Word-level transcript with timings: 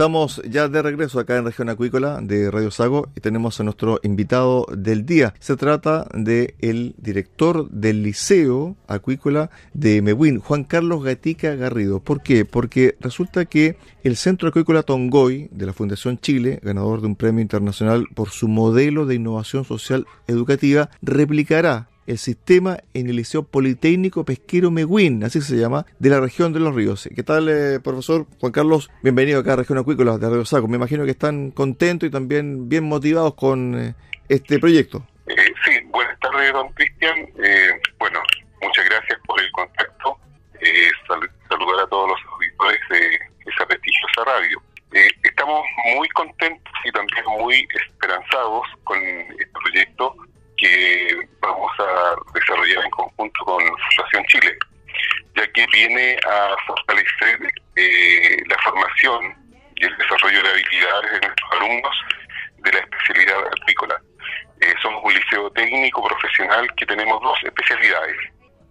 Estamos 0.00 0.40
ya 0.48 0.66
de 0.66 0.80
regreso 0.80 1.20
acá 1.20 1.36
en 1.36 1.44
Región 1.44 1.68
Acuícola 1.68 2.20
de 2.22 2.50
Radio 2.50 2.70
Sago 2.70 3.10
y 3.14 3.20
tenemos 3.20 3.60
a 3.60 3.64
nuestro 3.64 4.00
invitado 4.02 4.64
del 4.74 5.04
día. 5.04 5.34
Se 5.40 5.56
trata 5.56 6.08
de 6.14 6.54
director 6.96 7.68
del 7.68 8.02
Liceo 8.02 8.76
Acuícola 8.88 9.50
de 9.74 10.00
Mehuín, 10.00 10.38
Juan 10.40 10.64
Carlos 10.64 11.04
Gatica 11.04 11.54
Garrido. 11.54 12.00
¿Por 12.00 12.22
qué? 12.22 12.46
Porque 12.46 12.96
resulta 12.98 13.44
que 13.44 13.76
el 14.02 14.16
Centro 14.16 14.48
Acuícola 14.48 14.84
Tongoy 14.84 15.50
de 15.52 15.66
la 15.66 15.74
Fundación 15.74 16.18
Chile, 16.18 16.60
ganador 16.62 17.02
de 17.02 17.08
un 17.08 17.16
premio 17.16 17.42
internacional 17.42 18.06
por 18.14 18.30
su 18.30 18.48
modelo 18.48 19.04
de 19.04 19.16
innovación 19.16 19.66
social 19.66 20.06
educativa, 20.26 20.88
replicará 21.02 21.89
el 22.10 22.18
sistema 22.18 22.78
en 22.92 23.08
el 23.08 23.16
Liceo 23.16 23.44
Politécnico 23.44 24.24
Pesquero 24.24 24.72
Meguín, 24.72 25.22
así 25.22 25.40
se 25.40 25.56
llama, 25.56 25.86
de 26.00 26.10
la 26.10 26.18
región 26.18 26.52
de 26.52 26.58
los 26.58 26.74
ríos. 26.74 27.08
¿Qué 27.14 27.22
tal, 27.22 27.48
eh, 27.48 27.78
profesor 27.78 28.26
Juan 28.40 28.50
Carlos? 28.50 28.90
Bienvenido 29.02 29.38
acá 29.38 29.52
a 29.52 29.56
Región 29.56 29.78
Acuícola 29.78 30.18
de 30.18 30.28
Río 30.28 30.44
Saco. 30.44 30.66
Me 30.66 30.76
imagino 30.76 31.04
que 31.04 31.12
están 31.12 31.52
contentos 31.52 32.08
y 32.08 32.10
también 32.10 32.68
bien 32.68 32.84
motivados 32.84 33.34
con 33.34 33.78
eh, 33.78 33.94
este 34.28 34.58
proyecto. 34.58 35.06
Eh, 35.28 35.36
sí, 35.64 35.78
buenas 35.86 36.18
tardes, 36.18 36.52
don 36.52 36.72
Cristian. 36.72 37.14
bueno, 38.00 38.20
muchas 38.60 38.84
gracias 38.86 39.18
por 39.24 39.40
el 39.40 39.50
contacto. 39.52 40.18
saludar 41.48 41.84
a 41.84 41.88
todos 41.88 42.10
los 42.10 42.18
auditores 42.32 42.80
de 42.90 43.18
esa 43.46 43.66
prestigiosa 43.66 44.24
radio. 44.26 44.60
estamos 45.22 45.64
muy 45.96 46.08
contentos 46.08 46.72
y 46.84 46.90
también 46.90 47.24
muy 47.38 47.68
esperanzados 47.86 48.66
con 48.82 48.98
este 48.98 49.46
proyecto 49.62 50.16
Fundación 54.00 54.24
Chile, 54.26 54.58
ya 55.36 55.46
que 55.52 55.66
viene 55.72 56.16
a 56.26 56.56
fortalecer 56.66 57.38
eh, 57.76 58.36
la 58.48 58.56
formación 58.58 59.34
y 59.76 59.84
el 59.84 59.96
desarrollo 59.96 60.42
de 60.42 60.48
habilidades 60.48 61.12
de 61.12 61.26
nuestros 61.26 61.52
alumnos 61.52 61.96
de 62.58 62.72
la 62.72 62.78
especialidad 62.78 63.46
agrícola. 63.46 64.00
Eh, 64.60 64.74
somos 64.82 65.02
un 65.04 65.14
liceo 65.14 65.50
técnico 65.52 66.02
profesional 66.06 66.68
que 66.76 66.86
tenemos 66.86 67.20
dos 67.22 67.38
especialidades, 67.44 68.16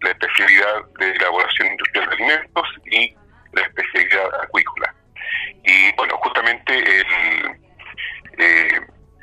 la 0.01 0.11
especialidad 0.11 0.85
de 0.99 1.11
elaboración 1.11 1.67
industrial 1.67 2.09
de 2.09 2.15
alimentos 2.15 2.67
y 2.85 3.15
la 3.53 3.61
especialidad 3.61 4.43
acuícola. 4.43 4.93
Y 5.63 5.91
bueno, 5.95 6.17
justamente 6.17 6.73
el, 6.77 7.05
eh, 8.37 8.81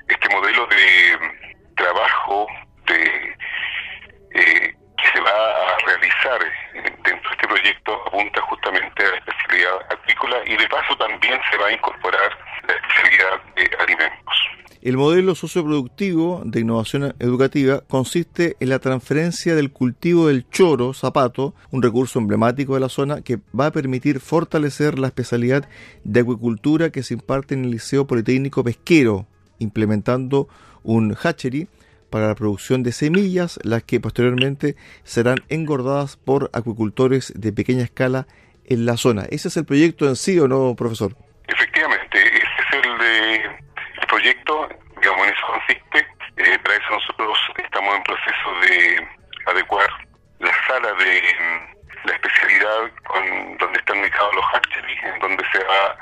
este 0.09 0.29
modelo 0.29 0.67
de 0.67 1.19
trabajo 1.77 2.47
de, 2.87 3.37
eh, 4.35 4.75
que 4.97 5.09
se 5.13 5.21
va 5.21 5.31
a 5.31 5.79
realizar 5.87 6.41
dentro 7.05 7.31
de 7.31 7.37
este 7.37 7.49
proyecto 7.49 8.07
apunta 8.07 8.41
justamente 8.43 9.05
a 9.05 9.11
la 9.11 9.17
especialidad 9.19 9.77
agrícola 9.91 10.37
y 10.47 10.57
de 10.57 10.69
paso 10.69 10.97
también 10.97 11.41
se 11.51 11.57
va 11.59 11.67
a 11.69 11.73
incorporar 11.73 12.39
la 12.67 12.75
especialidad 12.75 13.43
de 13.55 13.71
alimentos. 13.79 14.49
El 14.87 14.97
modelo 14.97 15.35
socioproductivo 15.35 16.43
de 16.45 16.61
innovación 16.61 17.13
educativa 17.19 17.83
consiste 17.89 18.57
en 18.61 18.69
la 18.69 18.79
transferencia 18.79 19.57
del 19.57 19.73
cultivo 19.73 20.29
del 20.29 20.49
choro, 20.49 20.95
zapato, 20.95 21.57
un 21.73 21.83
recurso 21.83 22.21
emblemático 22.21 22.75
de 22.75 22.81
la 22.81 22.89
zona 22.89 23.21
que 23.21 23.41
va 23.59 23.67
a 23.67 23.73
permitir 23.73 24.21
fortalecer 24.21 25.01
la 25.01 25.09
especialidad 25.09 25.69
de 26.05 26.21
acuicultura 26.21 26.91
que 26.91 27.03
se 27.03 27.15
imparte 27.15 27.55
en 27.55 27.65
el 27.65 27.73
Liceo 27.73 28.07
Politécnico 28.07 28.63
Pesquero, 28.63 29.27
implementando 29.59 30.47
un 30.85 31.17
hatchery 31.17 31.67
para 32.09 32.29
la 32.29 32.37
producción 32.37 32.85
de 32.85 32.93
semillas, 32.93 33.59
las 33.65 33.83
que 33.83 33.99
posteriormente 33.99 34.77
serán 35.03 35.39
engordadas 35.49 36.17
por 36.17 36.49
acuicultores 36.53 37.33
de 37.35 37.53
pequeña 37.53 37.83
escala 37.83 38.29
en 38.65 38.87
la 38.87 38.97
zona. 38.97 39.25
¿Ese 39.31 39.49
es 39.49 39.57
el 39.57 39.65
proyecto 39.65 40.07
en 40.07 40.15
sí 40.15 40.39
o 40.39 40.47
no, 40.47 40.77
profesor? 40.77 41.17
Efectivamente, 41.49 42.19
ese 42.19 42.79
es 42.79 42.87
el, 42.87 42.99
de, 42.99 43.35
el 44.01 44.07
proyecto, 44.09 44.66
consiste. 45.47 46.07
Eh, 46.37 46.59
para 46.59 46.77
eso 46.77 46.91
nosotros 46.91 47.39
estamos 47.57 47.97
en 47.97 48.03
proceso 48.03 48.61
de 48.63 49.09
adecuar 49.47 49.89
la 50.41 50.53
sala 50.67 50.93
de 50.95 51.37
la 52.05 52.13
especialidad 52.13 52.91
con 53.07 53.57
donde 53.59 53.79
están 53.79 53.99
ubicados 54.01 54.35
los 54.35 54.45
hatcheries, 54.53 55.05
en 55.05 55.19
donde 55.21 55.45
se 55.51 55.65
va 55.65 55.97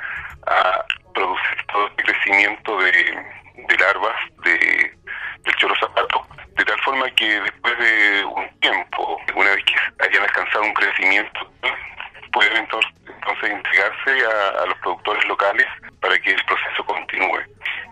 a 0.46 0.84
producir 1.14 1.66
todo 1.72 1.86
el 1.86 1.96
crecimiento 1.96 2.78
de, 2.78 2.92
de 3.68 3.76
larvas 3.78 4.16
de 4.44 4.94
del 5.44 5.54
choro 5.56 5.74
zapato, 5.76 6.26
de 6.56 6.64
tal 6.64 6.80
forma 6.80 7.10
que 7.10 7.40
después 7.40 7.78
de 7.78 8.24
un 8.24 8.60
tiempo, 8.60 9.20
una 9.34 9.50
vez 9.50 9.64
que 9.64 9.74
hayan 10.04 10.22
alcanzado 10.22 10.64
un 10.64 10.74
crecimiento, 10.74 11.52
pueden 12.32 12.56
entonces, 12.56 12.90
entonces 13.06 13.50
entregarse 13.50 14.26
a, 14.26 14.66
los 14.66 14.78
productores 14.78 15.24
locales 15.28 15.66
para 16.00 16.18
que 16.18 16.30
el 16.30 16.44
proceso 16.44 16.84
continúe. 16.84 17.40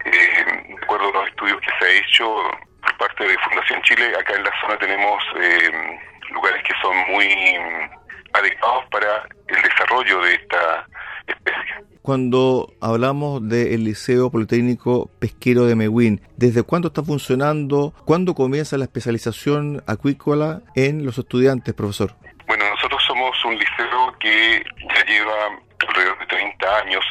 Eh, 0.04 0.44
de 0.68 0.78
acuerdo 0.82 1.10
a 1.10 1.12
los 1.12 1.28
estudios 1.28 1.60
que 1.60 1.70
se 1.78 1.84
ha 1.84 2.00
hecho 2.00 2.36
por 2.82 2.96
parte 2.96 3.24
de 3.24 3.38
Fundación 3.38 3.82
Chile, 3.82 4.12
acá 4.18 4.34
en 4.34 4.44
la 4.44 4.60
zona 4.60 4.76
tenemos 4.78 5.22
eh, 5.36 6.00
lugares 6.30 6.62
que 6.64 6.74
son 6.80 6.96
muy 7.10 7.58
adecuados 8.32 8.84
para 8.90 9.22
el 9.48 9.62
desarrollo 9.62 10.22
de 10.22 10.34
esta 10.34 10.86
especie 11.26 11.84
cuando 12.12 12.74
hablamos 12.82 13.48
del 13.48 13.84
Liceo 13.84 14.30
Politécnico 14.30 15.08
Pesquero 15.18 15.64
de 15.64 15.74
Mehuín. 15.74 16.20
¿Desde 16.36 16.62
cuándo 16.62 16.88
está 16.88 17.02
funcionando? 17.02 17.94
¿Cuándo 18.04 18.34
comienza 18.34 18.76
la 18.76 18.84
especialización 18.84 19.82
acuícola 19.86 20.60
en 20.74 21.06
los 21.06 21.16
estudiantes, 21.16 21.72
profesor? 21.72 22.12
Bueno, 22.46 22.68
nosotros 22.68 23.02
somos 23.06 23.32
un 23.46 23.56
liceo 23.56 24.14
que 24.20 24.62
ya 24.94 25.04
lleva 25.06 25.58
alrededor 25.88 26.18
de 26.18 26.26
30 26.26 26.78
años 26.84 27.02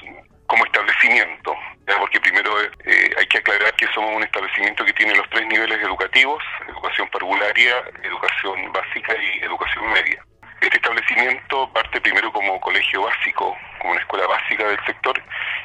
como 0.45 0.63
establecimiento, 0.65 1.55
porque 1.97 2.19
primero 2.19 2.51
eh, 2.61 3.09
hay 3.17 3.25
que 3.25 3.39
aclarar 3.39 3.73
que 3.73 3.87
somos 3.95 4.15
un 4.15 4.21
establecimiento 4.21 4.85
que 4.85 4.93
tiene 4.93 5.15
los 5.15 5.27
tres 5.31 5.47
niveles 5.47 5.81
educativos, 5.81 6.43
educación 6.69 7.09
parvularia, 7.11 7.73
educación 8.03 8.71
básica 8.71 9.15
y 9.17 9.43
educación 9.43 9.83
media. 9.93 10.23
Este 10.61 10.77
establecimiento 10.77 11.71
parte 11.73 11.99
primero 11.99 12.31
como 12.31 12.59
colegio 12.61 13.01
básico, 13.01 13.57
como 13.79 13.93
una 13.93 14.01
escuela 14.01 14.27
básica 14.27 14.67
del 14.67 14.85
sector, 14.85 15.21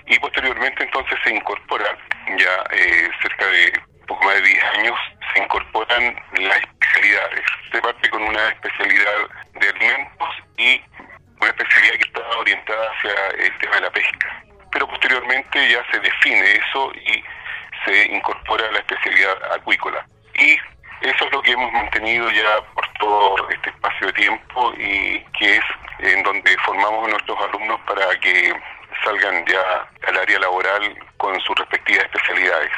y 0.06 0.19
posteriormente 0.19 0.84
entonces 0.84 1.19
se 1.22 1.34
incorporan, 1.34 1.96
ya 2.38 2.64
eh, 2.70 3.10
cerca 3.22 3.46
de 3.46 3.81
poco 4.06 4.25
más 4.25 4.34
de 4.37 4.43
10 4.43 4.64
años, 4.78 4.98
se 5.34 5.43
incorporan 5.43 6.16
las 6.38 6.58
especialidades 6.58 7.44
con 8.10 8.22
una 8.22 8.48
especialidad 8.48 9.12
de 9.60 9.69
alimentos 9.69 10.28
y 10.56 10.81
una 11.40 11.50
especialidad 11.50 11.94
que 11.94 12.04
está 12.04 12.20
orientada 12.38 12.90
hacia 12.90 13.44
el 13.44 13.58
tema 13.58 13.75
de 13.76 13.81
la 13.82 13.90
pesca. 13.90 14.44
Pero 14.72 14.88
posteriormente 14.88 15.70
ya 15.70 15.84
se 15.90 16.00
define 16.00 16.52
eso 16.52 16.93
y 16.94 17.25
se 17.84 18.12
incorpora 18.12 18.70
la 18.72 18.78
especialidad 18.78 19.52
acuícola. 19.52 20.06
hemos 21.46 21.72
mantenido 21.72 22.31
ya 22.31 22.60
por 22.75 22.87
todo 22.98 23.48
este 23.50 23.70
espacio 23.70 24.08
de 24.08 24.12
tiempo 24.14 24.72
y 24.78 25.20
que 25.38 25.56
es 25.56 25.64
en 26.00 26.22
donde 26.22 26.56
formamos 26.64 27.06
a 27.06 27.10
nuestros 27.10 27.38
alumnos 27.40 27.81
para 27.86 28.19
que 28.20 28.52
salgan 29.05 29.44
ya 29.46 29.88
al 30.08 30.19
área 30.19 30.38
laboral 30.40 30.98
con 31.16 31.40
sus 31.40 31.56
respectivas 31.56 32.05
especialidades. 32.05 32.72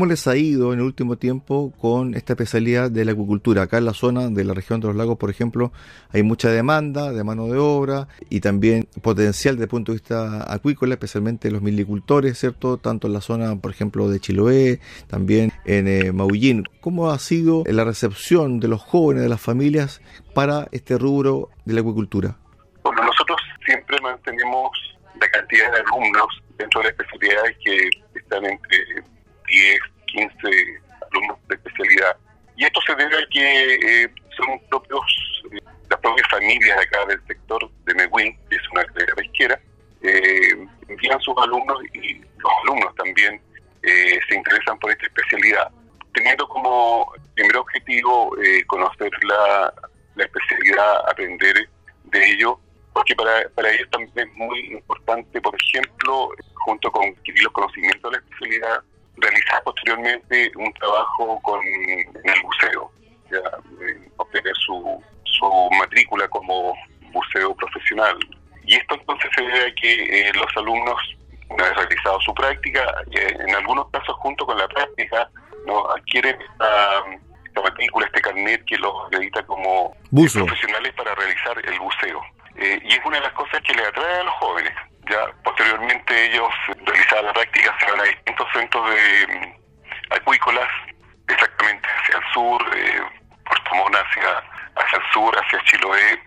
¿Cómo 0.00 0.08
les 0.08 0.26
ha 0.28 0.34
ido 0.34 0.72
en 0.72 0.78
el 0.78 0.86
último 0.86 1.18
tiempo 1.18 1.74
con 1.78 2.14
esta 2.14 2.32
especialidad 2.32 2.90
de 2.90 3.04
la 3.04 3.12
acuicultura? 3.12 3.60
Acá 3.60 3.76
en 3.76 3.84
la 3.84 3.92
zona 3.92 4.30
de 4.30 4.44
la 4.44 4.54
región 4.54 4.80
de 4.80 4.86
los 4.86 4.96
lagos, 4.96 5.18
por 5.18 5.28
ejemplo, 5.28 5.72
hay 6.10 6.22
mucha 6.22 6.48
demanda 6.48 7.12
de 7.12 7.22
mano 7.22 7.48
de 7.48 7.58
obra 7.58 8.08
y 8.30 8.40
también 8.40 8.88
potencial 9.02 9.56
desde 9.56 9.64
el 9.64 9.68
punto 9.68 9.92
de 9.92 9.96
vista 9.96 10.50
acuícola, 10.50 10.94
especialmente 10.94 11.50
los 11.50 11.60
milicultores, 11.60 12.38
¿cierto? 12.38 12.78
Tanto 12.78 13.08
en 13.08 13.12
la 13.12 13.20
zona, 13.20 13.56
por 13.56 13.72
ejemplo, 13.72 14.08
de 14.08 14.20
Chiloé, 14.20 14.80
también 15.06 15.52
en 15.66 15.86
eh, 15.86 16.12
Maullín. 16.12 16.64
¿Cómo 16.80 17.10
ha 17.10 17.18
sido 17.18 17.62
la 17.66 17.84
recepción 17.84 18.58
de 18.58 18.68
los 18.68 18.80
jóvenes, 18.80 19.22
de 19.22 19.28
las 19.28 19.42
familias, 19.42 20.00
para 20.34 20.66
este 20.72 20.96
rubro 20.96 21.50
de 21.66 21.74
la 21.74 21.80
acuicultura? 21.82 22.38
Bueno, 22.84 23.04
nosotros 23.04 23.38
siempre 23.66 24.00
mantenemos 24.00 24.70
la 25.20 25.28
cantidad 25.28 25.70
de 25.70 25.80
alumnos 25.80 26.42
dentro 26.56 26.80
de 26.80 26.88
las 26.88 26.98
especialidades 26.98 27.54
que 27.62 27.90
están 28.18 28.46
entre 28.46 29.04
10, 29.50 29.80
15 30.06 30.34
alumnos 31.10 31.38
de 31.48 31.54
especialidad. 31.56 32.16
Y 32.56 32.64
esto 32.64 32.80
se 32.86 32.94
debe 32.94 33.16
a 33.16 33.26
que 33.30 33.74
eh, 33.74 34.14
son 34.36 34.60
propios, 34.68 35.02
eh, 35.52 35.58
las 35.88 36.00
propias 36.00 36.28
familias 36.30 36.76
de 36.76 36.82
acá 36.84 37.06
del 37.06 37.26
sector 37.26 37.70
de 37.84 37.94
Mehuín, 37.94 38.38
que 38.48 38.56
es 38.56 38.62
una 38.72 38.84
carrera 38.84 39.14
pesquera, 39.16 39.60
eh, 40.02 40.66
envían 40.88 41.20
sus 41.20 41.34
alumnos 41.38 41.78
y 41.94 42.18
los 42.18 42.52
alumnos 42.64 42.94
también 42.96 43.40
eh, 43.82 44.18
se 44.28 44.34
interesan 44.34 44.78
por 44.78 44.90
esta 44.90 45.06
especialidad, 45.06 45.70
teniendo 46.14 46.46
como 46.48 47.12
primer 47.34 47.56
objetivo 47.56 48.36
conocer 48.66 49.10
la, 49.22 49.72
la 50.16 50.24
especialidad, 50.24 51.08
aprender 51.08 51.68
de 52.04 52.30
ello 52.30 52.58
porque 52.92 53.14
para, 53.14 53.48
para 53.50 53.70
ellos 53.70 53.88
también 53.90 54.28
es 54.28 54.34
muy 54.34 54.72
importante, 54.72 55.40
por 55.40 55.54
ejemplo, 55.62 56.30
junto 56.54 56.90
con 56.90 57.08
adquirir 57.08 57.44
los 57.44 57.52
trabajo 60.90 61.40
con 61.42 61.60
en 61.64 62.30
el 62.30 62.42
buceo, 62.42 62.90
ya, 63.30 63.40
obtener 64.16 64.54
su, 64.56 65.02
su 65.24 65.70
matrícula 65.78 66.28
como 66.28 66.74
buceo 67.12 67.54
profesional. 67.54 68.18
Y 68.64 68.76
esto 68.76 68.94
entonces 68.94 69.30
se 69.34 69.42
debe 69.42 69.68
a 69.68 69.74
que 69.74 70.28
eh, 70.28 70.32
los 70.34 70.56
alumnos, 70.56 70.96
una 71.48 71.64
vez 71.64 71.76
realizado 71.76 72.20
su 72.20 72.34
práctica, 72.34 72.84
eh, 73.12 73.36
en 73.38 73.54
algunos 73.54 73.88
casos 73.90 74.14
junto 74.16 74.46
con 74.46 74.56
la 74.58 74.68
práctica, 74.68 75.28
no 75.66 75.90
adquieren 75.90 76.36
esta, 76.40 77.04
esta 77.44 77.62
matrícula, 77.62 78.06
este 78.06 78.20
carnet 78.20 78.64
que 78.66 78.76
los 78.78 79.06
acredita 79.06 79.44
como 79.46 79.96
profesionales 80.10 80.92
para 80.96 81.14
realizar 81.14 81.56
el 81.64 81.78
buceo. 81.80 82.20
Eh, 82.56 82.80
y 82.84 82.92
es 82.92 83.00
una 83.04 83.16
de 83.16 83.24
las 83.24 83.32
cosas 83.32 83.60
que 83.62 83.74
le 83.74 83.84
atrae 83.84 84.20
a 84.20 84.24
los 84.24 84.34
jóvenes. 84.34 84.72
Ya 85.10 85.26
posteriormente 85.42 86.26
ellos 86.26 86.48
realizaban 86.84 87.26
la 87.26 87.32
práctica, 87.32 87.76
se 87.80 87.90
van 87.90 88.00
a 88.00 88.04
distintos 88.04 88.46
centros 88.52 88.90
de 88.90 89.59
acuícolas, 90.10 90.68
exactamente 91.28 91.88
hacia 91.88 92.16
el 92.18 92.32
sur, 92.32 92.76
eh, 92.76 93.02
Puerto 93.44 93.74
Montt 93.74 93.96
hacia, 93.96 94.42
hacia 94.76 94.98
el 94.98 95.12
sur, 95.12 95.34
hacia 95.36 95.64
Chiloé. 95.64 96.22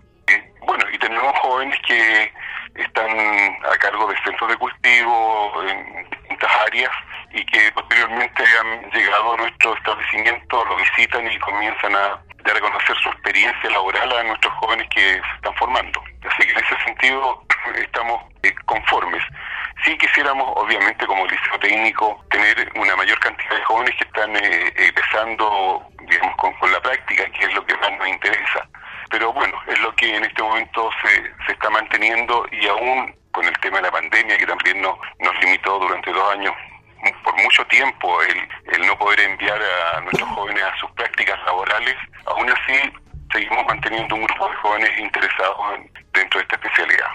bueno, 0.66 0.84
y 0.92 0.98
tenemos 0.98 1.38
jóvenes 1.40 1.78
que 1.86 2.32
están 2.76 3.10
a 3.10 3.76
cargo 3.78 4.08
de 4.08 4.16
centros 4.24 4.50
de 4.50 4.56
cultivo 4.56 5.62
en 5.68 6.10
distintas 6.10 6.50
áreas 6.66 6.90
y 7.32 7.44
que 7.46 7.70
posteriormente 7.72 8.44
han 8.60 8.90
llegado 8.90 9.34
a 9.34 9.36
nuestro 9.36 9.74
establecimiento, 9.74 10.64
lo 10.64 10.76
visitan 10.76 11.30
y 11.30 11.38
comienzan 11.38 11.94
a, 11.94 12.06
a 12.06 12.52
reconocer 12.52 12.96
su 12.96 13.08
experiencia 13.10 13.70
laboral 13.70 14.12
a 14.16 14.22
nuestros 14.24 14.52
jóvenes 14.54 14.88
que 14.90 15.00
se 15.00 15.34
están 15.36 15.54
formando. 15.54 16.02
Así 16.28 16.46
que 16.46 16.52
en 16.52 16.64
ese 16.64 16.84
sentido 16.84 17.42
estamos 17.76 18.22
eh, 18.42 18.54
conformes. 18.66 19.22
Sí 19.84 19.96
quisiéramos, 19.98 20.50
obviamente, 20.56 21.06
como 21.06 21.26
liceo 21.26 21.58
técnico, 21.60 22.24
tener 22.30 22.72
una 22.74 22.96
mayor 22.96 23.18
cantidad 23.20 23.56
de 23.56 23.64
jóvenes 23.64 23.94
que 23.96 24.04
están 24.04 24.34
eh, 24.36 24.72
empezando, 24.76 25.86
digamos, 26.08 26.36
con, 26.36 26.54
con, 26.54 26.72
la 26.72 26.80
práctica, 26.80 27.24
que 27.26 27.44
es 27.44 27.54
lo 27.54 27.64
que 27.66 27.76
más 27.76 27.92
nos 27.98 28.08
interesa. 28.08 28.66
Pero 29.10 29.32
bueno, 29.32 29.54
es 29.66 29.78
lo 29.80 29.94
que 29.94 30.16
en 30.16 30.24
este 30.24 30.42
momento 30.42 30.90
se, 31.02 31.22
se 31.46 31.52
está 31.52 31.68
manteniendo 31.68 32.46
y 32.50 32.66
aún 32.66 33.14
con 33.32 33.44
el 33.44 33.58
tema 33.58 33.76
de 33.78 33.82
la 33.82 33.90
pandemia, 33.90 34.38
que 34.38 34.46
también 34.46 34.80
no, 34.80 34.98
nos 35.18 35.38
limitó 35.40 35.78
durante 35.78 36.12
dos 36.12 36.32
años 36.32 36.54
por 37.22 37.36
mucho 37.42 37.66
tiempo 37.66 38.22
el, 38.22 38.48
el 38.72 38.86
no 38.86 38.96
poder 38.98 39.20
enviar 39.20 39.60
a 39.94 40.00
nuestros 40.00 40.28
jóvenes 40.30 40.62
a 40.62 40.76
sus 40.78 40.90
prácticas 40.92 41.38
laborales, 41.44 41.96
aún 42.24 42.48
así 42.48 42.90
seguimos 43.34 43.64
manteniendo 43.66 44.14
un 44.14 44.22
grupo 44.22 44.48
de 44.48 44.54
jóvenes 44.56 44.90
interesados 44.98 45.56
en, 45.76 45.90
dentro 46.12 46.38
de 46.38 46.42
esta 46.44 46.54
especialidad. 46.56 47.06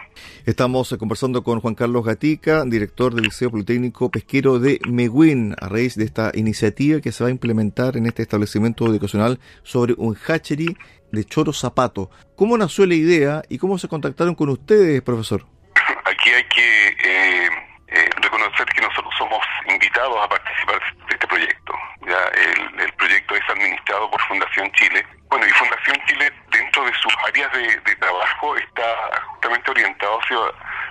Estamos 0.46 0.96
conversando 1.00 1.44
con 1.44 1.62
Juan 1.62 1.76
Carlos 1.76 2.06
Gatica, 2.06 2.64
director 2.66 3.14
del 3.14 3.26
Liceo 3.26 3.52
Politécnico 3.52 4.12
Pesquero 4.12 4.60
de 4.60 4.80
Meguín, 4.88 5.56
a 5.60 5.70
raíz 5.70 5.96
de 5.96 6.04
esta 6.04 6.32
iniciativa 6.34 7.00
que 7.00 7.12
se 7.12 7.24
va 7.24 7.30
a 7.30 7.32
implementar 7.32 7.96
en 7.96 8.06
este 8.06 8.24
establecimiento 8.24 8.86
educacional 8.86 9.40
sobre 9.64 9.94
un 9.98 10.16
hatchery 10.16 10.76
de 11.12 11.24
choro 11.24 11.54
zapato. 11.54 12.10
¿Cómo 12.36 12.58
nació 12.58 12.86
la 12.86 12.96
idea 12.96 13.42
y 13.48 13.58
cómo 13.58 13.78
se 13.78 13.88
contactaron 13.88 14.36
con 14.36 14.50
ustedes, 14.50 15.02
profesor? 15.02 15.46
Aquí 16.06 16.30
hay 16.32 16.44
que 16.44 16.88
eh, 16.88 17.50
eh, 17.88 18.10
reconocer 18.22 18.66
que 18.76 18.82
nosotros 18.82 19.14
somos 19.18 19.40
invitados 19.70 20.18
a 20.22 20.28
participar 20.28 20.80
de 21.08 21.14
este 21.14 21.28
proyecto. 21.28 21.74
Ya 22.08 22.18
el, 22.34 22.80
el 22.82 22.94
proyecto 22.94 23.36
es 23.36 23.50
administrado 23.50 24.10
por 24.10 24.22
Fundación 24.24 24.70
Chile 24.74 25.06
bueno, 25.30 25.46
y 25.46 25.52
Fundación 25.52 25.96
Chile, 26.08 26.32
dentro 26.52 26.84
de 26.86 26.89
sus 27.02 27.14
áreas 27.28 27.52
de, 27.54 27.96
trabajo, 27.96 28.56
está 28.58 29.22
justamente 29.28 29.72
orientado 29.72 30.20
hacia, 30.20 30.38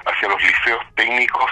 hacia 0.07 0.29
los 0.29 0.43
liceos 0.43 0.85
técnicos 0.95 1.51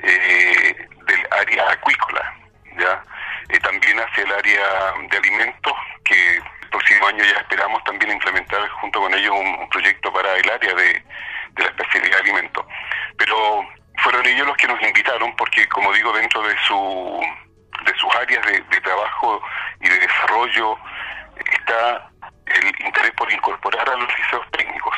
eh, 0.00 0.88
del 1.06 1.20
área 1.30 1.70
acuícola, 1.70 2.34
¿ya? 2.78 3.02
Eh, 3.48 3.58
también 3.60 3.98
hacia 3.98 4.24
el 4.24 4.32
área 4.32 4.94
de 5.10 5.16
alimentos, 5.16 5.72
que 6.04 6.36
el 6.36 6.68
próximo 6.70 7.06
año 7.06 7.24
ya 7.24 7.40
esperamos 7.40 7.82
también 7.84 8.12
implementar 8.12 8.68
junto 8.80 9.00
con 9.00 9.14
ellos 9.14 9.34
un, 9.34 9.68
proyecto 9.70 10.12
para 10.12 10.36
el 10.36 10.50
área 10.50 10.74
de, 10.74 11.02
de 11.52 11.62
la 11.62 11.68
especialidad 11.68 12.16
de 12.16 12.22
alimentos. 12.22 12.66
Pero 13.16 13.66
fueron 13.98 14.26
ellos 14.26 14.46
los 14.46 14.56
que 14.56 14.68
nos 14.68 14.82
invitaron, 14.82 15.34
porque 15.36 15.68
como 15.68 15.92
digo, 15.92 16.12
dentro 16.12 16.42
de 16.42 16.56
su 16.66 17.20
de 17.84 17.94
sus 17.96 18.14
áreas 18.14 18.44
de, 18.46 18.60
de 18.60 18.80
trabajo 18.80 19.42
y 19.80 19.88
de 19.88 19.98
desarrollo 19.98 20.78
está 21.36 22.08
el 22.46 22.86
interés 22.86 23.10
por 23.12 23.32
incorporar 23.32 23.61
a 23.80 23.96
los 23.96 24.18
liceos 24.18 24.46
técnicos. 24.52 24.94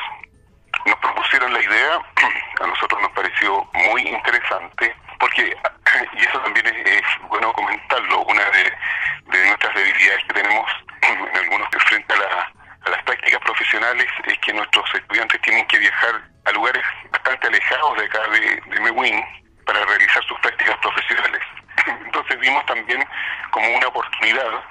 Nos 0.86 0.96
propusieron 0.96 1.52
la 1.52 1.62
idea, 1.62 1.98
a 2.60 2.66
nosotros 2.66 3.00
nos 3.00 3.12
pareció 3.12 3.66
muy 3.72 4.02
interesante, 4.02 4.94
porque, 5.18 5.56
y 6.14 6.24
eso 6.24 6.40
también 6.40 6.66
es, 6.66 7.02
bueno 7.28 7.52
comentarlo, 7.52 8.22
una 8.22 8.44
de, 8.50 8.72
de, 9.26 9.46
nuestras 9.46 9.74
debilidades 9.74 10.24
que 10.24 10.34
tenemos 10.34 10.70
en 11.02 11.36
algunos 11.36 11.68
que 11.70 11.78
frente 11.80 12.14
a, 12.14 12.18
la, 12.18 12.52
a 12.86 12.90
las 12.90 13.02
prácticas 13.04 13.40
profesionales 13.40 14.06
es 14.24 14.38
que 14.38 14.52
nuestros 14.52 14.94
estudiantes 14.94 15.40
tienen 15.42 15.66
que 15.68 15.78
viajar 15.78 16.22
a 16.44 16.52
lugares 16.52 16.84
bastante 17.12 17.46
alejados 17.46 17.98
de 17.98 18.04
acá 18.04 18.20
de, 18.28 18.62
de 18.66 18.80
Mewin 18.80 19.24
para 19.66 19.84
realizar 19.86 20.22
sus 20.24 20.38
prácticas 20.40 20.76
profesionales. 20.78 21.40
Entonces 21.86 22.38
vimos 22.40 22.64
también 22.66 23.06
como 23.50 23.68
una 23.76 23.86
oportunidad 23.86 24.62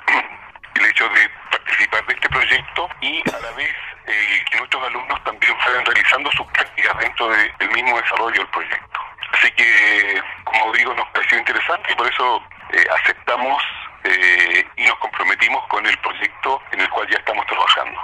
el 0.75 0.85
hecho 0.85 1.07
de 1.09 1.29
participar 1.51 2.05
de 2.05 2.13
este 2.13 2.29
proyecto 2.29 2.89
y 3.01 3.21
a 3.29 3.39
la 3.39 3.51
vez 3.51 3.75
eh, 4.07 4.45
que 4.49 4.52
nuestros 4.63 4.83
alumnos 4.87 5.23
también 5.25 5.53
fueran 5.61 5.85
realizando 5.85 6.31
sus 6.31 6.47
prácticas 6.47 6.97
dentro 6.99 7.27
de, 7.29 7.37
del 7.59 7.71
mismo 7.71 7.99
desarrollo 7.99 8.39
del 8.39 8.47
proyecto. 8.47 8.99
Así 9.33 9.51
que, 9.51 10.21
como 10.45 10.73
digo, 10.73 10.93
nos 10.93 11.07
pareció 11.09 11.37
interesante 11.37 11.91
y 11.91 11.95
por 11.95 12.07
eso 12.07 12.41
eh, 12.71 12.85
aceptamos 13.01 13.61
eh, 14.05 14.63
y 14.77 14.85
nos 14.85 14.97
comprometimos 14.99 15.67
con 15.67 15.85
el 15.85 15.97
proyecto 15.99 16.61
en 16.71 16.79
el 16.79 16.89
cual 16.89 17.07
ya 17.11 17.17
estamos 17.17 17.45
trabajando. 17.47 17.99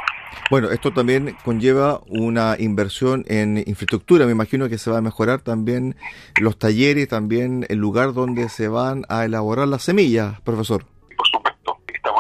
Bueno, 0.50 0.70
esto 0.72 0.92
también 0.92 1.38
conlleva 1.46 2.02
una 2.08 2.56
inversión 2.60 3.24
en 3.28 3.60
infraestructura. 3.60 4.26
Me 4.26 4.32
imagino 4.32 4.68
que 4.68 4.78
se 4.78 4.92
va 4.92 4.98
a 4.98 5.02
mejorar 5.02 5.40
también 5.42 5.96
los 6.42 6.60
talleres, 6.60 7.08
también 7.08 7.66
el 7.70 7.78
lugar 7.78 8.14
donde 8.14 8.50
se 8.50 8.68
van 8.68 9.06
a 9.08 9.24
elaborar 9.24 9.68
las 9.68 9.84
semillas, 9.84 10.42
profesor 10.42 10.84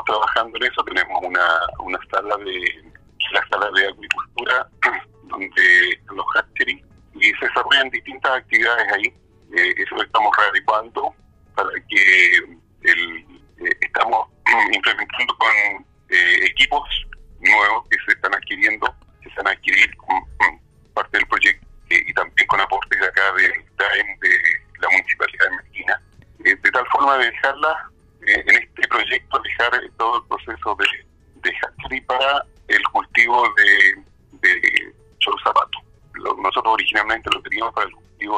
trabajando 0.09 0.57
en 0.57 0.63
eso, 0.63 0.83
tenemos 0.83 1.21
una, 1.23 1.45
una 1.79 1.99
sala 2.09 2.35
de 2.37 2.89
la 3.31 3.47
sala 3.49 3.69
de 3.71 3.87
agricultura 3.87 4.67
donde 5.23 6.01
los 6.13 6.25
hatcheries 6.35 6.83
y 7.15 7.31
se 7.33 7.45
desarrollan 7.45 7.89
distintas 7.89 8.31
actividades 8.31 8.93
ahí. 8.93 9.13
Eh, 9.57 9.73
eso 9.77 9.95
lo 9.95 10.03
estamos 10.03 10.31
readecuando 10.37 11.13
para 11.55 11.69
que 11.89 12.58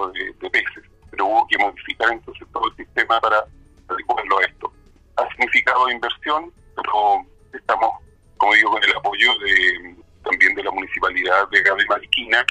cultivo 0.10 0.34
de, 0.39 0.50
peces, 0.50 0.84
pero 1.10 1.25
hubo 1.25 1.48
que 1.48 1.58
modificar 1.58 2.12
entonces 2.12 2.48
todo 2.51 2.67
el 2.70 2.75
sistema 2.75 3.20
para 3.20 3.43
adecuarlo 3.89 4.39
a 4.39 4.43
esto. 4.43 4.74
Ha 5.17 5.27
significado 5.29 5.89
inversión, 5.89 6.51
pero 6.75 7.25
estamos, 7.53 7.91
como 8.38 8.53
digo, 8.53 8.72
con 8.72 8.84
el 8.84 8.96
apoyo 8.96 9.38
de 9.39 9.96
también 10.24 10.53
de 10.55 10.63
la 10.63 10.72
municipalidad 10.72 11.50
de 11.50 11.63
Gabe 11.63 11.86
Mariquina, 11.88 12.46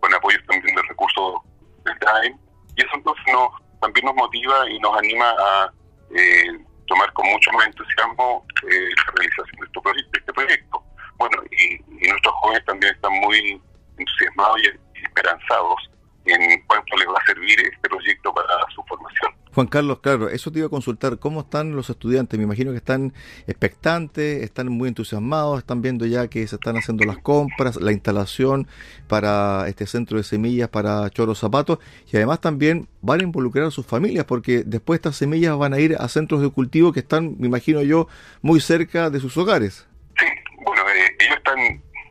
con 0.00 0.14
apoyo 0.14 0.38
también 0.48 0.74
del 0.74 0.88
recurso 0.88 1.42
del 1.84 1.98
DAEM, 1.98 2.38
y 2.76 2.82
eso 2.82 2.90
entonces 2.94 3.24
nos, 3.30 3.50
también 3.80 4.06
nos 4.06 4.14
motiva 4.14 4.70
y 4.70 4.78
nos 4.78 4.96
anima 4.96 5.30
a 5.30 5.72
eh, 6.16 6.58
tomar 6.86 7.12
con 7.12 7.26
mucho 7.28 7.52
más 7.52 7.66
entusiasmo 7.66 8.44
eh, 8.70 8.88
la 9.06 9.12
realización 9.14 9.60
de 9.60 9.66
este, 9.66 9.80
proyecto, 9.80 10.18
este 10.18 10.32
proyecto. 10.32 10.82
Bueno, 11.18 11.42
y, 11.50 12.08
nuestros 12.08 12.34
jóvenes 12.40 12.64
también 12.64 12.94
están 12.94 13.12
muy 13.12 13.60
entusiasmados 13.98 14.62
y 14.62 15.04
esperanzados 15.04 15.90
en 16.24 16.62
cuánto 16.66 16.96
les 16.96 17.08
va 17.08 17.18
a 17.18 17.26
servir 17.26 17.58
este 17.60 17.88
proyecto 17.88 18.32
para 18.34 18.54
su 18.74 18.82
formación. 18.84 19.32
Juan 19.52 19.66
Carlos, 19.66 19.98
claro, 19.98 20.28
eso 20.28 20.52
te 20.52 20.60
iba 20.60 20.66
a 20.66 20.70
consultar. 20.70 21.18
¿Cómo 21.18 21.40
están 21.40 21.74
los 21.74 21.90
estudiantes? 21.90 22.38
Me 22.38 22.44
imagino 22.44 22.70
que 22.70 22.76
están 22.76 23.12
expectantes, 23.48 24.44
están 24.44 24.68
muy 24.68 24.88
entusiasmados, 24.88 25.58
están 25.58 25.82
viendo 25.82 26.06
ya 26.06 26.28
que 26.28 26.46
se 26.46 26.54
están 26.54 26.76
haciendo 26.76 27.04
las 27.04 27.18
compras, 27.18 27.76
la 27.76 27.90
instalación 27.90 28.68
para 29.08 29.66
este 29.66 29.86
centro 29.86 30.18
de 30.18 30.24
semillas 30.24 30.68
para 30.68 31.10
choros 31.10 31.38
zapatos 31.38 31.80
y 32.12 32.16
además 32.16 32.40
también 32.40 32.88
van 33.00 33.20
a 33.20 33.22
involucrar 33.24 33.66
a 33.66 33.70
sus 33.72 33.84
familias 33.84 34.24
porque 34.24 34.62
después 34.64 34.98
estas 34.98 35.16
semillas 35.16 35.58
van 35.58 35.74
a 35.74 35.80
ir 35.80 35.96
a 35.98 36.06
centros 36.08 36.42
de 36.42 36.50
cultivo 36.50 36.92
que 36.92 37.00
están, 37.00 37.34
me 37.38 37.48
imagino 37.48 37.82
yo, 37.82 38.06
muy 38.42 38.60
cerca 38.60 39.10
de 39.10 39.18
sus 39.18 39.36
hogares. 39.36 39.88
Sí, 40.16 40.26
bueno, 40.64 40.82
eh, 40.90 41.16
ellos 41.18 41.36
están 41.36 41.58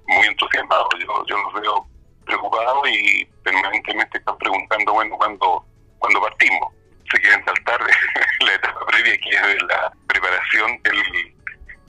muy 0.07 0.27
entusiasmados. 0.27 0.87
Yo, 0.99 1.25
yo 1.25 1.37
los 1.37 1.61
veo 1.61 1.87
preocupados 2.29 2.89
y 2.89 3.25
permanentemente 3.43 4.19
están 4.19 4.37
preguntando, 4.37 4.93
bueno, 4.93 5.17
¿cuándo, 5.17 5.65
¿cuándo 5.97 6.21
partimos? 6.21 6.73
se 7.11 7.19
quieren 7.21 7.43
saltar 7.45 7.79
la 8.45 8.53
etapa 8.53 8.85
previa 8.87 9.17
que 9.17 9.29
es 9.29 9.63
la 9.63 9.91
preparación 10.07 10.81
del, 10.83 11.33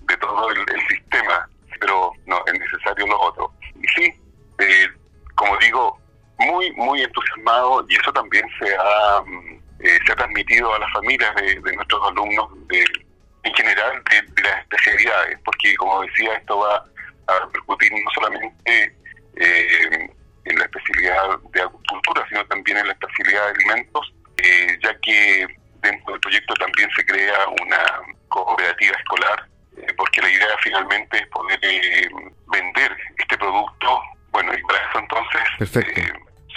de 0.09 0.17
todo 0.17 0.51
el, 0.51 0.89
sistema, 0.89 1.49
pero 1.79 2.13
no, 2.27 2.43
es 2.47 2.59
necesario 2.59 3.07
lo 3.07 3.21
otro. 3.21 3.53
Y 3.75 3.89
sí, 3.89 4.15
eh, 4.59 4.89
como 5.35 5.57
digo, 5.59 5.99
muy, 6.39 6.73
muy 6.73 7.03
entusiasmado 7.03 7.85
y 7.89 7.97
eso 7.97 8.13
también 8.13 8.47
se 8.59 8.75
ha, 8.75 9.23
mm, 9.23 9.61
eh, 9.81 9.99
se 10.07 10.13
ha 10.13 10.17
transmitido 10.17 10.75
a 10.75 10.79
las 10.79 10.93
familias 10.93 11.35
de, 11.37 11.61
nuestros 11.61 12.09
alumnos 12.09 12.49
de, 12.69 12.85
en 13.45 13.55
general 13.55 14.03
de, 14.11 14.43
las 14.43 14.61
especialidades, 14.61 15.39
porque 15.45 15.77
como 15.77 16.03
decía, 16.03 16.35
esto 16.35 16.59
va 16.59 16.85
a 17.29 17.41
repercutir 17.41 17.93
no 17.93 18.11
solamente 18.15 18.97
eh, 19.37 20.11
en 20.45 20.59
la 20.59 20.65
especialidad 20.65 21.39
de 21.53 21.61
agricultura, 21.63 22.27
sino 22.29 22.45
también 22.47 22.79
de 23.39 23.49
alimentos 23.49 24.13
eh, 24.43 24.79
ya 24.83 24.99
que 25.01 25.47
dentro 25.83 26.13
del 26.13 26.21
proyecto 26.21 26.55
también 26.55 26.89
se 26.97 27.05
crea 27.05 27.47
una 27.61 28.01
cooperativa 28.29 28.97
escolar, 28.97 29.47
eh, 29.77 29.93
porque 29.97 30.23
la 30.23 30.31
idea 30.31 30.57
finalmente 30.63 31.19
es 31.19 31.27
poder 31.27 31.59
eh, 31.63 32.09
vender 32.47 32.97
este 33.19 33.37
producto. 33.37 34.03
Bueno, 34.31 34.53
y 34.55 34.63
para 34.63 34.79
eso 34.89 34.99
entonces 34.99 35.43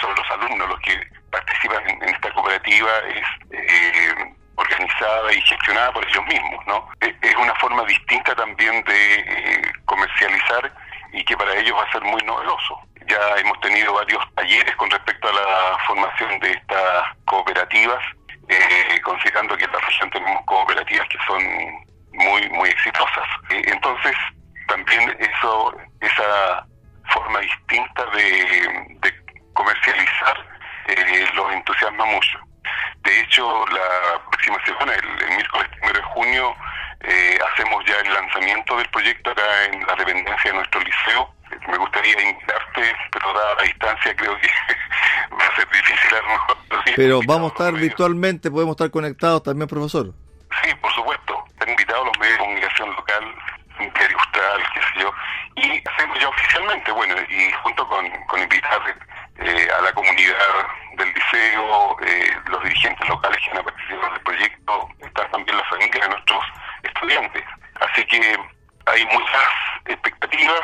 son 0.00 0.14
los 0.14 0.30
alumnos 0.30 0.68
los 0.68 0.80
que 0.80 0.98
participan 1.30 1.90
en, 1.90 2.02
esta 2.04 2.32
cooperativa, 2.32 2.90
es 3.08 3.26
organizada 4.54 5.32
y 5.32 5.40
gestionada 5.42 5.92
por 5.92 6.08
ellos 6.08 6.24
mismos, 6.26 6.66
¿no? 6.66 6.88
Es 7.00 7.34
una 7.34 7.54
forma 7.56 7.84
distinta 7.84 8.34
también 8.36 8.84
de 8.84 9.72
comercializar 9.84 10.72
y 11.12 11.24
que 11.24 11.36
para 11.36 11.56
ellos 11.56 11.76
va 11.76 11.82
a 11.82 11.92
ser 11.92 12.02
muy 12.02 12.22
novedoso. 12.22 12.80
Ya 13.14 13.36
hemos 13.36 13.60
tenido 13.60 13.94
varios 13.94 14.34
talleres 14.34 14.74
con 14.74 14.90
respecto 14.90 15.28
a 15.28 15.32
la 15.32 15.78
formación 15.86 16.40
de 16.40 16.50
estas 16.50 17.16
cooperativas, 17.26 18.02
eh, 18.48 19.00
considerando 19.02 19.56
que 19.56 19.64
en 19.64 19.72
la 19.72 19.78
región 19.78 20.10
tenemos 20.10 20.44
cooperativas 20.46 21.06
que 21.08 21.18
son 21.24 21.44
muy 22.12 22.48
muy 22.50 22.70
exitosas. 22.70 23.24
Eh, 23.50 23.62
entonces, 23.66 24.16
también 24.66 25.16
eso 25.20 25.76
esa 26.00 26.66
forma 27.12 27.38
distinta 27.38 28.04
de, 28.06 29.14
comercializar 29.52 30.36
eh, 30.88 31.28
los 31.34 31.52
entusiasma 31.52 32.04
mucho. 32.06 32.38
De 33.04 33.20
hecho, 33.20 33.64
la 33.68 34.18
próxima 34.28 34.58
semana, 34.64 34.92
el, 34.94 35.36
miércoles 35.36 35.68
1 35.82 35.92
de 35.92 36.02
junio, 36.02 36.56
hacemos 37.52 37.84
ya 37.84 37.94
el 38.00 38.12
lanzamiento 38.12 38.76
del 38.76 38.88
proyecto 38.88 39.30
acá 39.30 39.64
en 39.66 39.86
la 39.86 39.94
dependencia 39.94 40.50
de 40.50 40.56
nuestro 40.56 40.80
liceo 40.80 41.34
me 41.68 41.78
gustaría 41.78 42.20
invitarte, 42.20 42.96
pero 43.12 43.32
dada 43.32 43.54
la 43.56 43.62
distancia 43.62 44.16
creo 44.16 44.38
que 44.40 44.48
va 45.32 45.46
a 45.46 45.56
ser 45.56 45.68
difícil 45.70 46.14
a 46.14 46.20
lo 46.22 46.28
mejor. 46.28 46.56
Pero 46.96 47.20
vamos 47.26 47.50
a 47.50 47.54
estar 47.54 47.74
virtualmente, 47.74 48.50
podemos 48.50 48.74
estar 48.74 48.90
conectados 48.90 49.42
también, 49.42 49.68
profesor. 49.68 50.12
Sí, 50.62 50.74
por 50.80 50.92
supuesto. 50.92 51.44
Están 51.50 51.70
invitados 51.70 52.06
los 52.06 52.18
medios 52.18 52.38
de 52.38 52.44
comunicación 52.44 52.90
local, 52.94 53.34
Imperio 53.80 54.18
Austral, 54.18 54.62
qué 54.74 54.80
sé 54.80 55.00
yo. 55.00 55.12
Y 55.56 55.82
hacemos 55.88 56.18
ya 56.20 56.28
oficialmente, 56.28 56.92
bueno, 56.92 57.14
y 57.28 57.52
junto 57.62 57.86
con, 57.88 58.10
con 58.26 58.40
invitar 58.40 58.80
eh, 59.38 59.68
a 59.76 59.82
la 59.82 59.92
comunidad 59.92 60.66
del 60.96 61.12
liceo, 61.12 61.96
eh, 62.02 62.30
los 62.46 62.62
dirigentes 62.62 63.08
locales 63.08 63.38
que 63.42 63.58
han 63.58 63.64
participado 63.64 64.12
del 64.12 64.22
proyecto, 64.22 64.88
están 65.00 65.30
también 65.30 65.56
las 65.56 65.68
familias 65.68 66.00
de 66.00 66.08
nuestros 66.08 66.44
estudiantes. 66.82 67.44
Así 67.80 68.04
que 68.06 68.38
hay 68.86 69.04
muchas 69.06 69.48
expectativas 69.86 70.60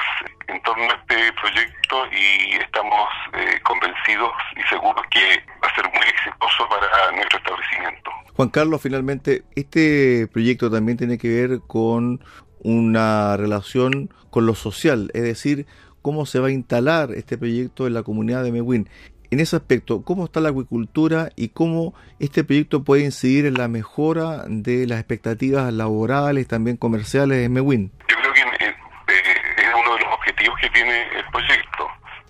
en 0.46 0.62
torno 0.62 0.84
a 0.84 0.94
este 0.94 1.32
proyecto 1.32 2.06
y 2.12 2.56
estamos 2.56 3.08
eh, 3.32 3.60
convencidos 3.62 4.32
y 4.56 4.62
seguros 4.68 5.04
que 5.10 5.44
va 5.62 5.68
a 5.68 5.74
ser 5.74 5.84
muy 5.92 6.06
exitoso 6.06 6.68
para 6.68 7.12
nuestro 7.12 7.38
establecimiento. 7.38 8.10
Juan 8.40 8.48
Carlos, 8.48 8.80
finalmente, 8.80 9.42
este 9.54 10.26
proyecto 10.32 10.70
también 10.70 10.96
tiene 10.96 11.18
que 11.18 11.28
ver 11.28 11.60
con 11.66 12.24
una 12.60 13.36
relación 13.36 14.08
con 14.30 14.46
lo 14.46 14.54
social, 14.54 15.10
es 15.12 15.24
decir, 15.24 15.66
cómo 16.00 16.24
se 16.24 16.40
va 16.40 16.48
a 16.48 16.50
instalar 16.50 17.10
este 17.12 17.36
proyecto 17.36 17.86
en 17.86 17.92
la 17.92 18.02
comunidad 18.02 18.42
de 18.42 18.50
Mewin. 18.50 18.88
En 19.30 19.40
ese 19.40 19.56
aspecto, 19.56 20.06
¿cómo 20.06 20.24
está 20.24 20.40
la 20.40 20.48
acuicultura 20.48 21.28
y 21.36 21.50
cómo 21.50 21.92
este 22.18 22.42
proyecto 22.42 22.82
puede 22.82 23.04
incidir 23.04 23.44
en 23.44 23.58
la 23.58 23.68
mejora 23.68 24.44
de 24.48 24.86
las 24.86 25.00
expectativas 25.00 25.70
laborales, 25.70 26.48
también 26.48 26.78
comerciales 26.78 27.40
de 27.40 27.50
Mewin? 27.50 27.92
que 30.62 30.70
tiene 30.70 31.02
el 31.14 31.24
proyecto, 31.30 31.88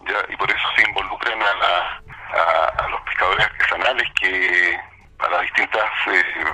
¿ya? 0.09 0.35
y 0.35 0.37
por 0.37 0.50
eso 0.50 0.67
se 0.75 0.88
involucran 0.88 1.38
a, 1.40 2.85
a, 2.85 2.88
los 2.88 3.00
pescadores 3.02 3.47
artesanales 3.47 4.09
que 4.21 4.90
a 5.23 5.31
las 5.31 5.43
distintas 5.43 5.91
eh, 6.07 6.45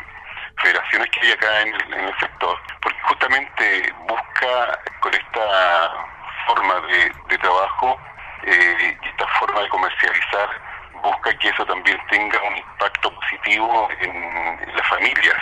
federaciones 0.63 1.09
que 1.11 1.27
hay 1.27 1.33
acá 1.33 1.63
en 1.63 1.75
el, 1.75 2.19
sector, 2.19 2.59
porque 2.83 2.99
justamente 3.03 3.93
busca 4.09 4.81
con 5.01 5.15
esta 5.15 6.07
forma 6.47 6.75
de, 6.87 7.39
trabajo 7.39 8.01
eh, 8.45 8.99
y 9.03 9.09
esta 9.09 9.27
forma 9.39 9.61
de 9.61 9.69
comercializar, 9.69 10.49
busca 11.03 11.39
que 11.39 11.49
eso 11.49 11.65
también 11.67 11.99
tenga 12.11 12.41
un 12.43 12.57
impacto 12.57 13.15
positivo 13.15 13.89
en 14.01 14.77
las 14.77 14.89
familias 14.89 15.37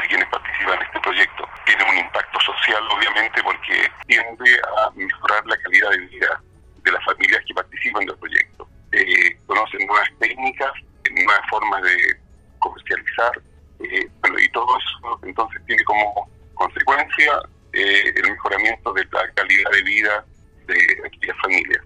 de 0.00 0.08
quienes 0.08 0.28
participan 0.28 0.76
en 0.78 0.82
este 0.82 1.00
proyecto. 1.00 1.48
Tiene 1.64 1.84
un 1.84 1.98
impacto 1.98 2.40
social, 2.40 2.82
obviamente, 2.90 3.42
porque 3.42 3.90
tiende 4.06 4.60
a 4.76 4.90
mejorar 4.94 5.44
la 5.46 5.56
calidad 5.56 5.90
de 5.90 5.98
vida 5.98 6.40
de 6.82 6.92
las 6.92 7.04
familias 7.04 7.42
que 7.46 7.54
participan 7.54 8.06
del 8.06 8.18
proyecto. 8.18 8.68
Eh, 8.92 9.36
conocen 9.46 9.86
nuevas 9.86 10.08
técnicas, 10.20 10.72
nuevas 11.10 11.46
formas 11.50 11.82
de 11.82 12.17
comercializar, 12.58 13.32
eh, 13.80 14.08
y 14.38 14.48
todo 14.50 14.66
eso 14.78 15.20
entonces 15.22 15.60
tiene 15.66 15.82
como 15.84 16.28
consecuencia 16.54 17.40
eh, 17.72 18.12
el 18.16 18.30
mejoramiento 18.30 18.92
de 18.92 19.04
la 19.12 19.30
calidad 19.34 19.70
de 19.72 19.82
vida 19.82 20.24
de 20.66 20.76
aquellas 21.06 21.36
familias. 21.42 21.84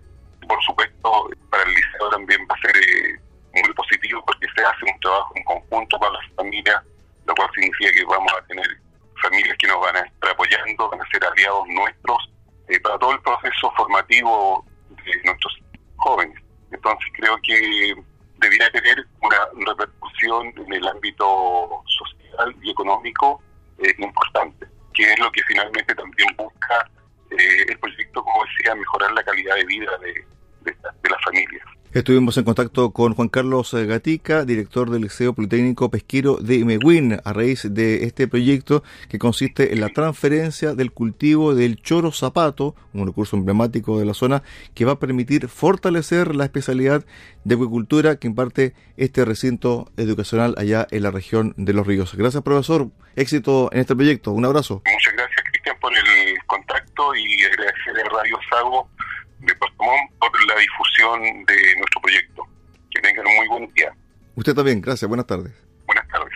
Por 0.48 0.62
supuesto, 0.64 1.30
para 1.50 1.62
el 1.64 1.74
liceo 1.74 2.10
también 2.10 2.40
va 2.50 2.54
a 2.54 2.60
ser 2.60 2.74
muy 3.54 3.74
positivo 3.74 4.22
porque 4.26 4.46
se 4.56 4.64
hace 4.64 4.92
un 4.92 5.00
trabajo 5.00 5.32
en 5.36 5.44
conjunto 5.44 5.98
con 5.98 6.12
las 6.12 6.26
familias 6.34 6.82
lo 7.26 7.34
cual 7.34 7.48
significa 7.54 7.92
que 7.92 8.04
vamos 8.04 8.32
a 8.32 8.46
tener 8.46 8.66
familias 9.22 9.56
que 9.58 9.68
nos 9.68 9.80
van 9.80 9.96
a 9.96 10.00
estar 10.00 10.30
apoyando, 10.30 10.90
van 10.90 11.00
a 11.00 11.10
ser 11.10 11.24
aliados 11.24 11.68
nuestros 11.68 12.30
eh, 12.68 12.80
para 12.80 12.98
todo 12.98 13.12
el 13.12 13.20
proceso 13.20 13.72
formativo 13.76 14.64
de 14.90 15.22
nuestros 15.24 15.58
jóvenes. 15.96 16.38
Entonces 16.70 17.10
creo 17.14 17.38
que 17.42 17.94
debería 18.38 18.70
tener 18.70 19.06
una 19.20 19.38
en 20.22 20.72
el 20.72 20.86
ámbito 20.86 21.82
social 21.86 22.54
y 22.62 22.70
económico 22.70 23.42
eh, 23.78 23.94
importante, 23.98 24.66
que 24.94 25.02
es 25.02 25.18
lo 25.18 25.30
que 25.32 25.42
finalmente 25.44 25.94
también 25.94 26.28
busca 26.36 26.90
eh, 27.30 27.64
el 27.68 27.78
proyecto, 27.78 28.22
como 28.22 28.44
decía, 28.44 28.74
mejorar 28.74 29.12
la 29.12 29.22
calidad 29.22 29.56
de 29.56 29.64
vida 29.64 29.90
de 29.98 31.10
las 31.10 31.24
familias. 31.24 31.71
Estuvimos 31.94 32.38
en 32.38 32.44
contacto 32.44 32.90
con 32.90 33.12
Juan 33.12 33.28
Carlos 33.28 33.74
Gatica, 33.74 34.46
director 34.46 34.88
del 34.88 35.02
Liceo 35.02 35.34
Politécnico 35.34 35.90
Pesquero 35.90 36.38
de 36.38 36.64
Mehuín, 36.64 37.20
a 37.22 37.32
raíz 37.34 37.66
de 37.68 38.04
este 38.04 38.26
proyecto 38.26 38.82
que 39.10 39.18
consiste 39.18 39.74
en 39.74 39.82
la 39.82 39.90
transferencia 39.90 40.72
del 40.72 40.90
cultivo 40.90 41.54
del 41.54 41.76
choro 41.76 42.10
zapato, 42.10 42.74
un 42.94 43.06
recurso 43.06 43.36
emblemático 43.36 43.98
de 43.98 44.06
la 44.06 44.14
zona, 44.14 44.42
que 44.74 44.86
va 44.86 44.92
a 44.92 44.98
permitir 44.98 45.48
fortalecer 45.48 46.34
la 46.34 46.44
especialidad 46.44 47.04
de 47.44 47.56
acuicultura 47.56 48.16
que 48.16 48.26
imparte 48.26 48.72
este 48.96 49.26
recinto 49.26 49.92
educacional 49.98 50.54
allá 50.56 50.86
en 50.90 51.02
la 51.02 51.10
región 51.10 51.52
de 51.58 51.74
Los 51.74 51.86
Ríos. 51.86 52.14
Gracias, 52.14 52.42
profesor. 52.42 52.88
Éxito 53.16 53.68
en 53.70 53.80
este 53.80 53.94
proyecto. 53.94 54.32
Un 54.32 54.46
abrazo. 54.46 54.80
Muchas 54.90 55.12
gracias, 55.12 55.42
Cristian, 55.50 55.76
por 55.78 55.92
el 55.92 56.38
contacto 56.46 57.14
y 57.14 57.42
agradecer 57.42 58.06
a 58.06 58.08
Radio 58.16 58.38
Sago 58.48 58.88
de 59.42 59.54
Puerto 59.54 59.82
Montt 59.82 60.10
por 60.18 60.46
la 60.46 60.54
difusión 60.60 61.44
de 61.44 61.76
nuestro 61.76 62.00
proyecto. 62.00 62.42
Que 62.90 63.00
tengan 63.00 63.26
un 63.26 63.36
muy 63.36 63.48
buen 63.48 63.74
día. 63.74 63.94
Usted 64.34 64.54
también, 64.54 64.80
gracias. 64.80 65.08
Buenas 65.08 65.26
tardes. 65.26 65.52
Buenas 65.86 66.08
tardes. 66.08 66.32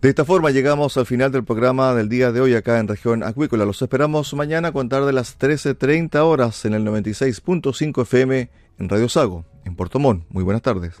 De 0.00 0.10
esta 0.10 0.26
forma 0.26 0.50
llegamos 0.50 0.98
al 0.98 1.06
final 1.06 1.32
del 1.32 1.44
programa 1.44 1.94
del 1.94 2.10
día 2.10 2.30
de 2.30 2.42
hoy 2.42 2.54
acá 2.54 2.78
en 2.78 2.88
región 2.88 3.22
acuícola. 3.22 3.64
Los 3.64 3.80
esperamos 3.80 4.34
mañana 4.34 4.68
a 4.68 4.72
contar 4.72 5.04
de 5.06 5.14
las 5.14 5.38
13.30 5.38 6.16
horas 6.18 6.66
en 6.66 6.74
el 6.74 6.84
96.5 6.84 8.02
FM 8.02 8.50
en 8.78 8.88
Radio 8.90 9.08
Sago, 9.08 9.46
en 9.64 9.76
Puerto 9.76 9.98
Montt. 9.98 10.26
Muy 10.28 10.44
buenas 10.44 10.60
tardes. 10.60 11.00